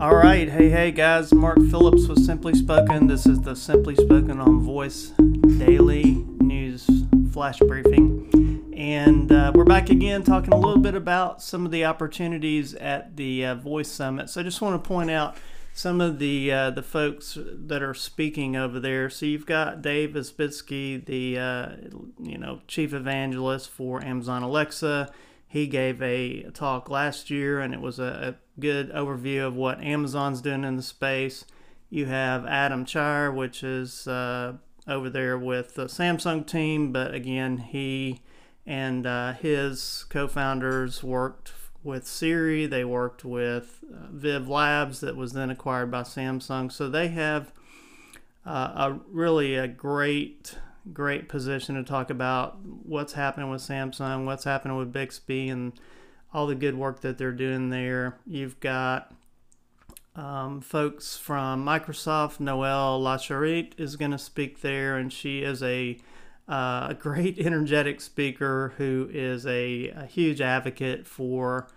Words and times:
All 0.00 0.14
right, 0.14 0.48
hey, 0.48 0.68
hey, 0.68 0.92
guys. 0.92 1.34
Mark 1.34 1.58
Phillips 1.70 2.06
with 2.06 2.24
Simply 2.24 2.54
Spoken. 2.54 3.08
This 3.08 3.26
is 3.26 3.40
the 3.40 3.56
Simply 3.56 3.96
Spoken 3.96 4.38
on 4.38 4.60
Voice 4.60 5.08
Daily 5.58 6.24
News 6.38 6.88
Flash 7.32 7.58
Briefing. 7.58 8.70
And 8.76 9.32
uh, 9.32 9.50
we're 9.52 9.64
back 9.64 9.90
again 9.90 10.22
talking 10.22 10.52
a 10.52 10.56
little 10.56 10.80
bit 10.80 10.94
about 10.94 11.42
some 11.42 11.66
of 11.66 11.72
the 11.72 11.84
opportunities 11.84 12.74
at 12.74 13.16
the 13.16 13.44
uh, 13.44 13.54
Voice 13.56 13.90
Summit. 13.90 14.30
So 14.30 14.40
I 14.40 14.44
just 14.44 14.60
want 14.60 14.80
to 14.80 14.88
point 14.88 15.10
out 15.10 15.36
some 15.74 16.00
of 16.00 16.20
the 16.20 16.52
uh, 16.52 16.70
the 16.70 16.84
folks 16.84 17.36
that 17.36 17.82
are 17.82 17.94
speaking 17.94 18.54
over 18.54 18.78
there. 18.78 19.10
So 19.10 19.26
you've 19.26 19.46
got 19.46 19.82
Dave 19.82 20.10
Isbitski, 20.10 21.04
the 21.06 21.38
uh, 21.38 21.68
you 22.22 22.38
know 22.38 22.60
chief 22.68 22.94
evangelist 22.94 23.68
for 23.68 24.00
Amazon 24.04 24.44
Alexa. 24.44 25.10
He 25.50 25.66
gave 25.66 26.02
a 26.02 26.50
talk 26.52 26.90
last 26.90 27.30
year, 27.30 27.58
and 27.58 27.72
it 27.72 27.80
was 27.80 27.98
a, 27.98 28.36
a 28.36 28.60
good 28.60 28.92
overview 28.92 29.46
of 29.46 29.56
what 29.56 29.80
Amazon's 29.80 30.42
doing 30.42 30.62
in 30.62 30.76
the 30.76 30.82
space. 30.82 31.46
You 31.88 32.04
have 32.04 32.44
Adam 32.44 32.84
Cheyer, 32.84 33.32
which 33.32 33.64
is 33.64 34.06
uh, 34.06 34.54
over 34.86 35.08
there 35.08 35.38
with 35.38 35.74
the 35.74 35.86
Samsung 35.86 36.46
team, 36.46 36.92
but 36.92 37.14
again, 37.14 37.56
he 37.58 38.20
and 38.66 39.06
uh, 39.06 39.32
his 39.32 40.04
co-founders 40.10 41.02
worked 41.02 41.54
with 41.82 42.06
Siri. 42.06 42.66
They 42.66 42.84
worked 42.84 43.24
with 43.24 43.82
uh, 43.90 44.08
Viv 44.10 44.50
Labs, 44.50 45.00
that 45.00 45.16
was 45.16 45.32
then 45.32 45.48
acquired 45.48 45.90
by 45.90 46.02
Samsung. 46.02 46.70
So 46.70 46.90
they 46.90 47.08
have 47.08 47.52
uh, 48.44 48.72
a 48.76 48.98
really 49.10 49.54
a 49.54 49.66
great 49.66 50.58
great 50.92 51.28
position 51.28 51.74
to 51.74 51.82
talk 51.82 52.10
about 52.10 52.58
what's 52.64 53.12
happening 53.12 53.50
with 53.50 53.62
Samsung, 53.62 54.24
what's 54.24 54.44
happening 54.44 54.76
with 54.76 54.92
Bixby, 54.92 55.48
and 55.48 55.72
all 56.32 56.46
the 56.46 56.54
good 56.54 56.76
work 56.76 57.00
that 57.00 57.18
they're 57.18 57.32
doing 57.32 57.70
there. 57.70 58.18
You've 58.26 58.58
got 58.60 59.12
um, 60.14 60.60
folks 60.60 61.16
from 61.16 61.64
Microsoft. 61.64 62.40
Noelle 62.40 63.00
LaCharite 63.00 63.72
is 63.78 63.96
going 63.96 64.10
to 64.10 64.18
speak 64.18 64.60
there, 64.60 64.96
and 64.96 65.12
she 65.12 65.42
is 65.42 65.62
a 65.62 65.98
uh, 66.48 66.92
great 66.94 67.38
energetic 67.38 68.00
speaker 68.00 68.74
who 68.78 69.08
is 69.12 69.46
a, 69.46 69.88
a 69.88 70.06
huge 70.06 70.40
advocate 70.40 71.06
for 71.06 71.68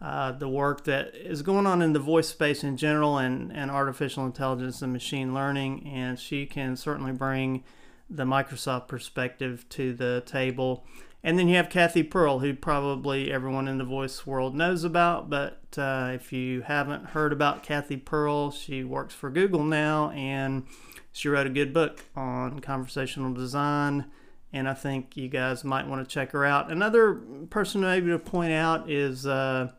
uh, 0.00 0.32
the 0.32 0.48
work 0.48 0.84
that 0.84 1.14
is 1.14 1.42
going 1.42 1.66
on 1.66 1.80
in 1.80 1.92
the 1.92 1.98
voice 1.98 2.28
space 2.28 2.62
in 2.64 2.76
general 2.76 3.16
and, 3.16 3.52
and 3.52 3.70
artificial 3.70 4.26
intelligence 4.26 4.82
and 4.82 4.92
machine 4.92 5.32
learning. 5.32 5.86
And 5.86 6.18
she 6.18 6.46
can 6.46 6.76
certainly 6.76 7.12
bring 7.12 7.64
the 8.08 8.24
Microsoft 8.24 8.88
perspective 8.88 9.66
to 9.70 9.92
the 9.92 10.22
table. 10.26 10.84
And 11.22 11.38
then 11.38 11.48
you 11.48 11.56
have 11.56 11.70
Cathy 11.70 12.02
Pearl, 12.02 12.40
who 12.40 12.52
probably 12.54 13.32
everyone 13.32 13.66
in 13.66 13.78
the 13.78 13.84
voice 13.84 14.26
world 14.26 14.54
knows 14.54 14.84
about. 14.84 15.30
But 15.30 15.58
uh, 15.78 16.10
if 16.14 16.32
you 16.34 16.60
haven't 16.60 17.06
heard 17.06 17.32
about 17.32 17.62
Cathy 17.62 17.96
Pearl, 17.96 18.50
she 18.50 18.84
works 18.84 19.14
for 19.14 19.30
Google 19.30 19.64
now 19.64 20.10
and 20.10 20.66
she 21.12 21.28
wrote 21.28 21.46
a 21.46 21.50
good 21.50 21.72
book 21.72 22.04
on 22.14 22.60
conversational 22.60 23.32
design. 23.32 24.04
And 24.52 24.68
I 24.68 24.74
think 24.74 25.16
you 25.16 25.28
guys 25.28 25.64
might 25.64 25.88
want 25.88 26.06
to 26.06 26.12
check 26.12 26.32
her 26.32 26.44
out. 26.44 26.70
Another 26.70 27.14
person 27.48 27.80
maybe 27.80 28.08
to 28.08 28.18
point 28.18 28.52
out 28.52 28.90
is 28.90 29.26
uh, 29.26 29.72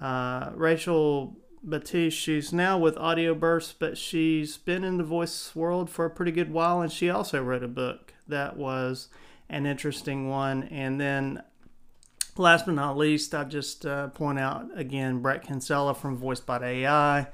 uh, 0.00 0.50
Rachel 0.54 1.36
Batish, 1.66 2.12
she's 2.12 2.52
now 2.52 2.78
with 2.78 2.96
Audio 2.96 3.34
Audioburst, 3.34 3.74
but 3.80 3.98
she's 3.98 4.56
been 4.56 4.84
in 4.84 4.98
the 4.98 5.04
voice 5.04 5.54
world 5.56 5.90
for 5.90 6.04
a 6.04 6.10
pretty 6.10 6.30
good 6.30 6.52
while, 6.52 6.80
and 6.80 6.92
she 6.92 7.10
also 7.10 7.42
wrote 7.42 7.64
a 7.64 7.68
book 7.68 8.14
that 8.28 8.56
was 8.56 9.08
an 9.48 9.66
interesting 9.66 10.28
one. 10.28 10.64
And 10.64 11.00
then, 11.00 11.42
last 12.36 12.66
but 12.66 12.76
not 12.76 12.96
least, 12.96 13.34
I 13.34 13.42
just 13.42 13.84
uh, 13.84 14.08
point 14.08 14.38
out 14.38 14.68
again 14.76 15.20
Bret 15.20 15.42
Kinsella 15.42 15.94
from 15.94 16.20
VoiceBot 16.20 16.62
AI, 16.62 17.26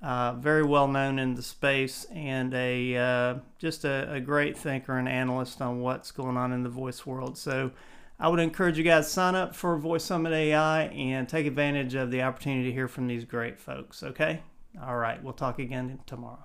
uh, 0.00 0.32
very 0.32 0.62
well 0.62 0.88
known 0.88 1.18
in 1.18 1.34
the 1.34 1.42
space, 1.42 2.06
and 2.10 2.54
a 2.54 2.96
uh, 2.96 3.34
just 3.58 3.84
a, 3.84 4.10
a 4.10 4.20
great 4.20 4.56
thinker 4.56 4.96
and 4.96 5.08
analyst 5.08 5.60
on 5.60 5.80
what's 5.80 6.12
going 6.12 6.38
on 6.38 6.50
in 6.50 6.62
the 6.62 6.70
voice 6.70 7.04
world. 7.04 7.36
So 7.36 7.72
I 8.18 8.28
would 8.28 8.40
encourage 8.40 8.78
you 8.78 8.84
guys 8.84 9.10
sign 9.10 9.34
up 9.34 9.54
for 9.54 9.76
Voice 9.76 10.04
Summit 10.04 10.32
AI 10.32 10.84
and 10.84 11.28
take 11.28 11.46
advantage 11.46 11.94
of 11.94 12.10
the 12.10 12.22
opportunity 12.22 12.64
to 12.64 12.72
hear 12.72 12.88
from 12.88 13.06
these 13.06 13.24
great 13.24 13.58
folks. 13.58 14.02
Okay? 14.02 14.42
All 14.82 14.96
right. 14.96 15.22
We'll 15.22 15.34
talk 15.34 15.58
again 15.58 16.00
tomorrow. 16.06 16.44